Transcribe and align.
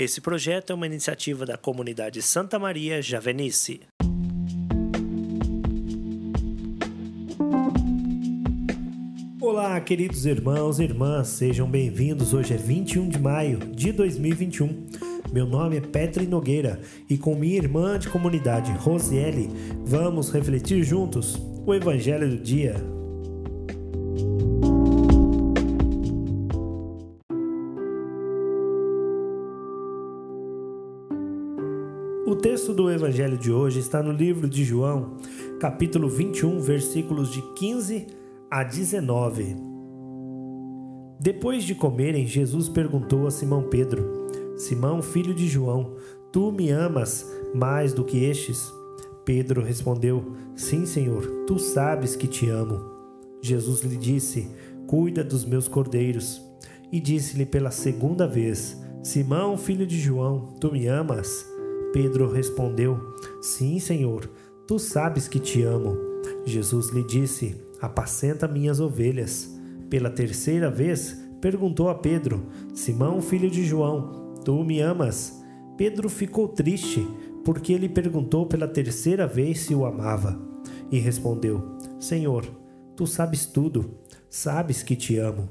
Esse 0.00 0.18
projeto 0.18 0.70
é 0.70 0.74
uma 0.74 0.86
iniciativa 0.86 1.44
da 1.44 1.58
comunidade 1.58 2.22
Santa 2.22 2.58
Maria 2.58 3.02
Javenice. 3.02 3.82
Olá, 9.38 9.78
queridos 9.82 10.24
irmãos 10.24 10.80
e 10.80 10.84
irmãs, 10.84 11.28
sejam 11.28 11.70
bem-vindos. 11.70 12.32
Hoje 12.32 12.54
é 12.54 12.56
21 12.56 13.10
de 13.10 13.18
maio 13.18 13.58
de 13.58 13.92
2021. 13.92 14.86
Meu 15.34 15.44
nome 15.44 15.76
é 15.76 15.82
Petri 15.82 16.26
Nogueira 16.26 16.80
e 17.06 17.18
com 17.18 17.34
minha 17.34 17.58
irmã 17.58 17.98
de 17.98 18.08
comunidade, 18.08 18.72
Rosiele, 18.72 19.50
vamos 19.84 20.30
refletir 20.32 20.82
juntos 20.82 21.36
o 21.66 21.74
Evangelho 21.74 22.26
do 22.26 22.38
Dia. 22.38 22.99
O 32.30 32.36
texto 32.36 32.72
do 32.72 32.88
Evangelho 32.88 33.36
de 33.36 33.50
hoje 33.50 33.80
está 33.80 34.00
no 34.00 34.12
livro 34.12 34.48
de 34.48 34.62
João, 34.62 35.16
capítulo 35.58 36.08
21, 36.08 36.60
versículos 36.60 37.32
de 37.32 37.42
15 37.56 38.06
a 38.48 38.62
19. 38.62 39.56
Depois 41.18 41.64
de 41.64 41.74
comerem, 41.74 42.28
Jesus 42.28 42.68
perguntou 42.68 43.26
a 43.26 43.32
Simão 43.32 43.64
Pedro: 43.64 44.28
Simão, 44.56 45.02
filho 45.02 45.34
de 45.34 45.48
João, 45.48 45.96
tu 46.30 46.52
me 46.52 46.70
amas 46.70 47.28
mais 47.52 47.92
do 47.92 48.04
que 48.04 48.22
estes? 48.22 48.72
Pedro 49.24 49.60
respondeu: 49.60 50.36
Sim, 50.54 50.86
Senhor, 50.86 51.26
tu 51.48 51.58
sabes 51.58 52.14
que 52.14 52.28
te 52.28 52.48
amo. 52.48 52.80
Jesus 53.42 53.80
lhe 53.80 53.96
disse: 53.96 54.48
Cuida 54.86 55.24
dos 55.24 55.44
meus 55.44 55.66
cordeiros. 55.66 56.40
E 56.92 57.00
disse-lhe 57.00 57.44
pela 57.44 57.72
segunda 57.72 58.28
vez: 58.28 58.80
Simão, 59.02 59.58
filho 59.58 59.84
de 59.84 59.98
João, 59.98 60.54
tu 60.60 60.70
me 60.70 60.86
amas? 60.86 61.44
Pedro 61.92 62.30
respondeu: 62.30 62.98
Sim, 63.40 63.78
Senhor, 63.78 64.30
tu 64.66 64.78
sabes 64.78 65.26
que 65.26 65.40
te 65.40 65.62
amo. 65.62 65.96
Jesus 66.44 66.90
lhe 66.90 67.02
disse: 67.04 67.56
Apacenta 67.80 68.46
minhas 68.46 68.80
ovelhas. 68.80 69.50
Pela 69.88 70.08
terceira 70.08 70.70
vez, 70.70 71.18
perguntou 71.40 71.88
a 71.88 71.94
Pedro: 71.94 72.46
Simão, 72.74 73.20
filho 73.20 73.50
de 73.50 73.64
João, 73.64 74.34
tu 74.44 74.62
me 74.62 74.80
amas? 74.80 75.42
Pedro 75.76 76.08
ficou 76.08 76.46
triste, 76.46 77.06
porque 77.44 77.72
ele 77.72 77.88
perguntou 77.88 78.46
pela 78.46 78.68
terceira 78.68 79.26
vez 79.26 79.60
se 79.60 79.74
o 79.74 79.84
amava. 79.84 80.40
E 80.92 80.98
respondeu: 80.98 81.76
Senhor, 81.98 82.44
tu 82.96 83.06
sabes 83.06 83.46
tudo, 83.46 83.98
sabes 84.28 84.82
que 84.82 84.94
te 84.94 85.18
amo. 85.18 85.48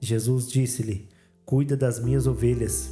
Jesus 0.00 0.48
disse-lhe: 0.48 1.08
Cuida 1.44 1.76
das 1.76 2.02
minhas 2.02 2.26
ovelhas. 2.26 2.90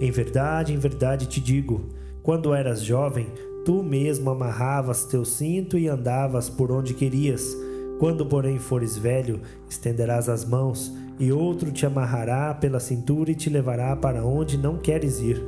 Em 0.00 0.10
verdade, 0.10 0.72
em 0.72 0.78
verdade 0.78 1.26
te 1.26 1.40
digo: 1.40 1.88
quando 2.28 2.52
eras 2.52 2.82
jovem, 2.82 3.26
tu 3.64 3.82
mesmo 3.82 4.28
amarravas 4.28 5.06
teu 5.06 5.24
cinto 5.24 5.78
e 5.78 5.88
andavas 5.88 6.50
por 6.50 6.70
onde 6.70 6.92
querias. 6.92 7.56
Quando, 7.98 8.26
porém, 8.26 8.58
fores 8.58 8.98
velho, 8.98 9.40
estenderás 9.66 10.28
as 10.28 10.44
mãos, 10.44 10.92
e 11.18 11.32
outro 11.32 11.72
te 11.72 11.86
amarrará 11.86 12.52
pela 12.52 12.80
cintura 12.80 13.30
e 13.30 13.34
te 13.34 13.48
levará 13.48 13.96
para 13.96 14.26
onde 14.26 14.58
não 14.58 14.76
queres 14.76 15.20
ir. 15.20 15.42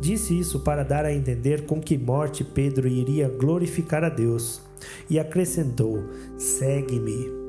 Disse 0.00 0.36
isso 0.36 0.64
para 0.64 0.82
dar 0.82 1.04
a 1.04 1.14
entender 1.14 1.64
com 1.64 1.80
que 1.80 1.96
morte 1.96 2.42
Pedro 2.42 2.88
iria 2.88 3.28
glorificar 3.28 4.02
a 4.02 4.08
Deus. 4.08 4.60
E 5.08 5.20
acrescentou: 5.20 6.02
Segue-me. 6.36 7.45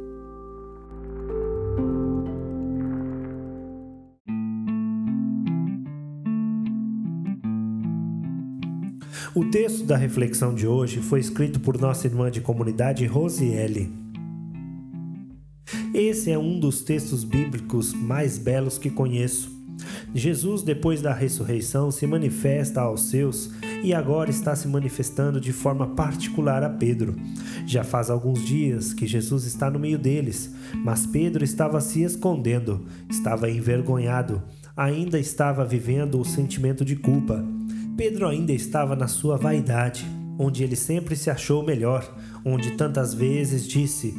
O 9.35 9.45
texto 9.45 9.83
da 9.85 9.97
reflexão 9.97 10.53
de 10.53 10.65
hoje 10.65 11.01
foi 11.01 11.19
escrito 11.19 11.59
por 11.59 11.79
nossa 11.79 12.07
irmã 12.07 12.31
de 12.31 12.41
comunidade 12.41 13.05
Rosiele. 13.05 13.91
Esse 15.93 16.31
é 16.31 16.37
um 16.37 16.59
dos 16.59 16.81
textos 16.81 17.23
bíblicos 17.23 17.93
mais 17.93 18.37
belos 18.37 18.77
que 18.77 18.89
conheço. 18.89 19.55
Jesus, 20.13 20.63
depois 20.63 21.01
da 21.01 21.13
ressurreição, 21.13 21.91
se 21.91 22.07
manifesta 22.07 22.81
aos 22.81 23.09
seus 23.09 23.51
e 23.83 23.93
agora 23.93 24.29
está 24.29 24.55
se 24.55 24.67
manifestando 24.67 25.39
de 25.39 25.51
forma 25.51 25.87
particular 25.87 26.63
a 26.63 26.69
Pedro. 26.69 27.15
Já 27.65 27.83
faz 27.83 28.09
alguns 28.09 28.43
dias 28.43 28.93
que 28.93 29.05
Jesus 29.05 29.45
está 29.45 29.69
no 29.69 29.77
meio 29.77 29.99
deles, 29.99 30.53
mas 30.83 31.05
Pedro 31.05 31.43
estava 31.43 31.79
se 31.81 32.01
escondendo, 32.01 32.85
estava 33.09 33.49
envergonhado, 33.49 34.41
ainda 34.77 35.19
estava 35.19 35.65
vivendo 35.65 36.21
o 36.21 36.25
sentimento 36.25 36.85
de 36.85 36.95
culpa. 36.95 37.43
Pedro 37.97 38.27
ainda 38.27 38.53
estava 38.53 38.95
na 38.95 39.07
sua 39.07 39.35
vaidade, 39.35 40.05
onde 40.37 40.63
ele 40.63 40.75
sempre 40.75 41.15
se 41.15 41.31
achou 41.31 41.65
melhor, 41.65 42.15
onde 42.45 42.71
tantas 42.77 43.11
vezes 43.11 43.67
disse: 43.67 44.13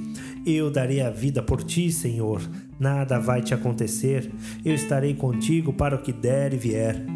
Eu 0.44 0.68
darei 0.68 1.00
a 1.00 1.10
vida 1.10 1.40
por 1.40 1.62
ti, 1.62 1.92
Senhor, 1.92 2.42
nada 2.78 3.20
vai 3.20 3.40
te 3.40 3.54
acontecer, 3.54 4.32
eu 4.64 4.74
estarei 4.74 5.14
contigo 5.14 5.72
para 5.72 5.94
o 5.94 6.02
que 6.02 6.12
der 6.12 6.52
e 6.52 6.56
vier. 6.56 7.06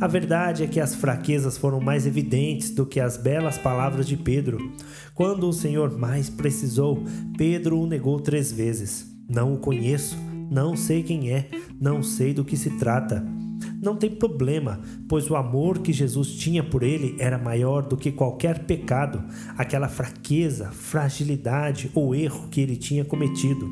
A 0.00 0.06
verdade 0.06 0.64
é 0.64 0.66
que 0.66 0.80
as 0.80 0.94
fraquezas 0.94 1.56
foram 1.56 1.80
mais 1.80 2.06
evidentes 2.06 2.70
do 2.70 2.84
que 2.84 2.98
as 2.98 3.16
belas 3.16 3.56
palavras 3.56 4.06
de 4.06 4.16
Pedro. 4.16 4.72
Quando 5.14 5.48
o 5.48 5.52
Senhor 5.52 5.96
mais 5.96 6.28
precisou, 6.28 7.04
Pedro 7.36 7.78
o 7.78 7.86
negou 7.86 8.20
três 8.20 8.50
vezes: 8.50 9.06
Não 9.28 9.54
o 9.54 9.58
conheço, 9.58 10.16
não 10.50 10.76
sei 10.76 11.02
quem 11.02 11.32
é, 11.32 11.48
não 11.80 12.02
sei 12.02 12.32
do 12.32 12.44
que 12.44 12.56
se 12.56 12.70
trata. 12.78 13.24
Não 13.82 13.96
tem 13.96 14.10
problema, 14.10 14.80
pois 15.08 15.30
o 15.30 15.36
amor 15.36 15.78
que 15.78 15.92
Jesus 15.92 16.32
tinha 16.32 16.62
por 16.62 16.82
ele 16.82 17.16
era 17.18 17.38
maior 17.38 17.82
do 17.82 17.96
que 17.96 18.12
qualquer 18.12 18.60
pecado, 18.60 19.22
aquela 19.56 19.88
fraqueza, 19.88 20.70
fragilidade 20.70 21.90
ou 21.94 22.14
erro 22.14 22.48
que 22.48 22.60
ele 22.60 22.76
tinha 22.76 23.04
cometido. 23.04 23.68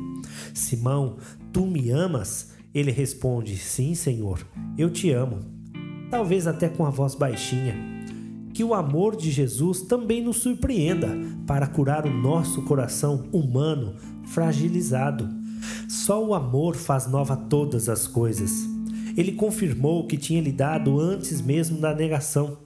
Simão, 0.53 1.17
tu 1.51 1.65
me 1.65 1.89
amas? 1.91 2.53
Ele 2.73 2.91
responde: 2.91 3.57
Sim, 3.57 3.95
Senhor, 3.95 4.39
eu 4.77 4.89
te 4.89 5.11
amo. 5.11 5.39
Talvez 6.09 6.47
até 6.47 6.69
com 6.69 6.85
a 6.85 6.89
voz 6.89 7.15
baixinha. 7.15 7.75
Que 8.53 8.63
o 8.63 8.73
amor 8.73 9.17
de 9.17 9.31
Jesus 9.31 9.81
também 9.81 10.23
nos 10.23 10.37
surpreenda 10.37 11.09
para 11.45 11.67
curar 11.67 12.05
o 12.05 12.13
nosso 12.13 12.61
coração 12.61 13.27
humano 13.33 13.95
fragilizado. 14.23 15.34
Só 15.87 16.23
o 16.23 16.33
amor 16.33 16.75
faz 16.75 17.07
nova 17.07 17.35
todas 17.35 17.89
as 17.89 18.07
coisas. 18.07 18.51
Ele 19.15 19.31
confirmou 19.31 20.01
o 20.01 20.07
que 20.07 20.17
tinha 20.17 20.41
lhe 20.41 20.51
dado 20.51 20.99
antes 20.99 21.41
mesmo 21.41 21.79
da 21.79 21.93
negação. 21.93 22.57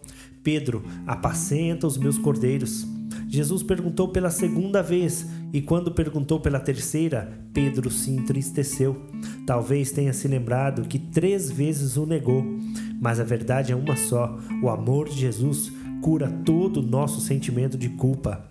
Pedro, 0.44 0.84
apacenta 1.06 1.86
os 1.86 1.98
meus 1.98 2.18
cordeiros. 2.18 2.88
Jesus 3.28 3.62
perguntou 3.62 4.10
pela 4.10 4.32
segunda 4.32 4.82
vez, 4.82 5.28
e 5.54 5.62
quando 5.62 5.92
perguntou 5.92 6.40
pela 6.40 6.60
terceira, 6.60 7.40
Pedro 7.54 7.92
se 7.92 8.10
entristeceu. 8.10 9.00
Talvez 9.46 9.92
tenha 9.92 10.14
se 10.14 10.28
lembrado 10.28 10.88
que 10.88 10.98
três 10.98 11.52
vezes 11.52 11.96
o 11.98 12.08
negou, 12.08 12.44
mas 13.00 13.20
a 13.20 13.24
verdade 13.24 13.72
é 13.72 13.76
uma 13.76 13.96
só: 13.96 14.40
o 14.64 14.70
amor 14.70 15.10
de 15.10 15.20
Jesus 15.20 15.72
cura 16.02 16.32
todo 16.44 16.78
o 16.78 16.84
nosso 16.84 17.22
sentimento 17.22 17.78
de 17.78 17.90
culpa. 17.90 18.50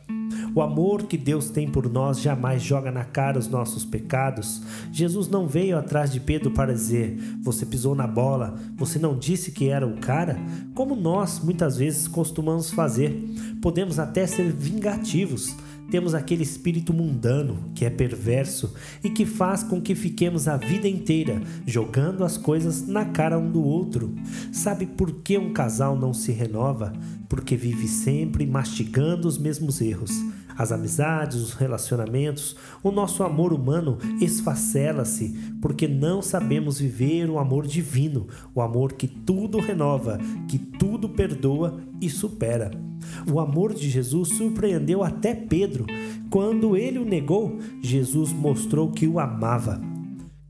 O 0.59 0.63
amor 0.63 1.05
que 1.05 1.17
Deus 1.17 1.51
tem 1.51 1.71
por 1.71 1.89
nós 1.89 2.21
jamais 2.21 2.61
joga 2.61 2.91
na 2.91 3.05
cara 3.05 3.39
os 3.39 3.47
nossos 3.47 3.85
pecados. 3.85 4.61
Jesus 4.91 5.29
não 5.29 5.47
veio 5.47 5.79
atrás 5.79 6.11
de 6.11 6.19
Pedro 6.19 6.51
para 6.51 6.73
dizer: 6.73 7.17
Você 7.45 7.65
pisou 7.65 7.95
na 7.95 8.09
bola, 8.09 8.57
você 8.77 8.99
não 8.99 9.17
disse 9.17 9.53
que 9.53 9.69
era 9.69 9.87
o 9.87 9.99
cara? 9.99 10.37
Como 10.75 10.97
nós 10.97 11.39
muitas 11.39 11.77
vezes 11.77 12.09
costumamos 12.09 12.73
fazer. 12.73 13.25
Podemos 13.63 14.01
até 14.01 14.27
ser 14.27 14.51
vingativos 14.51 15.55
temos 15.91 16.15
aquele 16.15 16.43
espírito 16.43 16.93
mundano 16.93 17.57
que 17.75 17.85
é 17.85 17.89
perverso 17.89 18.75
e 19.03 19.09
que 19.09 19.25
faz 19.25 19.63
com 19.63 19.81
que 19.81 19.95
fiquemos 19.95 20.47
a 20.47 20.57
vida 20.57 20.87
inteira 20.87 21.41
jogando 21.67 22.25
as 22.25 22.37
coisas 22.37 22.87
na 22.87 23.07
cara 23.07 23.39
um 23.39 23.51
do 23.51 23.63
outro. 23.63 24.15
Sabe 24.53 24.85
por 24.85 25.23
que 25.23 25.39
um 25.39 25.53
casal 25.53 25.97
não 25.97 26.13
se 26.13 26.31
renova? 26.31 26.93
Porque 27.29 27.57
vive 27.57 27.87
sempre 27.87 28.47
mastigando 28.47 29.29
os 29.29 29.39
mesmos 29.39 29.81
erros. 29.81 30.13
As 30.59 30.73
amizades, 30.73 31.41
os 31.41 31.53
relacionamentos, 31.53 32.57
o 32.83 32.91
nosso 32.91 33.23
amor 33.23 33.53
humano 33.53 33.97
esfacela-se 34.21 35.33
porque 35.63 35.87
não 35.87 36.21
sabemos 36.21 36.81
viver 36.81 37.31
o 37.31 37.39
amor 37.39 37.65
divino, 37.65 38.27
o 38.53 38.61
amor 38.61 38.95
que 38.95 39.07
tudo 39.07 39.61
renova, 39.61 40.19
que 40.49 40.59
tudo 40.59 41.09
perdoa 41.09 41.79
e 42.01 42.11
supera. 42.11 42.73
O 43.31 43.39
amor 43.39 43.73
de 43.73 43.89
Jesus 43.89 44.31
surpreendeu 44.31 45.05
até 45.05 45.33
Pedro. 45.33 45.87
Quando 46.29 46.77
ele 46.77 46.99
o 46.99 47.05
negou, 47.05 47.59
Jesus 47.81 48.33
mostrou 48.33 48.91
que 48.91 49.07
o 49.07 49.21
amava. 49.21 49.81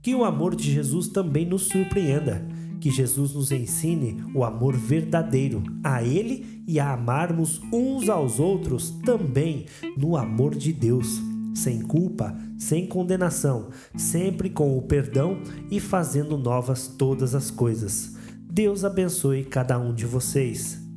Que 0.00 0.14
o 0.14 0.24
amor 0.24 0.56
de 0.56 0.72
Jesus 0.72 1.08
também 1.08 1.44
nos 1.44 1.62
surpreenda. 1.62 2.46
Que 2.80 2.90
Jesus 2.90 3.34
nos 3.34 3.50
ensine 3.50 4.22
o 4.34 4.44
amor 4.44 4.76
verdadeiro 4.76 5.62
a 5.82 6.02
Ele 6.02 6.62
e 6.66 6.78
a 6.78 6.92
amarmos 6.92 7.60
uns 7.72 8.08
aos 8.08 8.38
outros 8.38 8.90
também 9.04 9.66
no 9.96 10.16
amor 10.16 10.54
de 10.54 10.72
Deus, 10.72 11.20
sem 11.54 11.80
culpa, 11.80 12.36
sem 12.58 12.86
condenação, 12.86 13.68
sempre 13.96 14.50
com 14.50 14.76
o 14.76 14.82
perdão 14.82 15.40
e 15.70 15.80
fazendo 15.80 16.36
novas 16.36 16.86
todas 16.86 17.34
as 17.34 17.50
coisas. 17.50 18.16
Deus 18.50 18.84
abençoe 18.84 19.44
cada 19.44 19.78
um 19.78 19.94
de 19.94 20.06
vocês. 20.06 20.88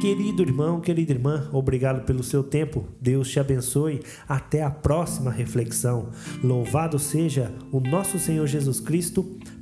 Querido 0.00 0.42
irmão, 0.42 0.80
querida 0.80 1.12
irmã, 1.12 1.48
obrigado 1.52 2.04
pelo 2.04 2.22
seu 2.22 2.44
tempo. 2.44 2.84
Deus 3.00 3.28
te 3.28 3.40
abençoe. 3.40 4.00
Até 4.28 4.62
a 4.62 4.70
próxima 4.70 5.30
reflexão. 5.30 6.10
Louvado 6.42 7.00
seja 7.00 7.52
o 7.72 7.80
nosso 7.80 8.16
Senhor 8.16 8.46
Jesus 8.46 8.78
Cristo, 8.78 9.38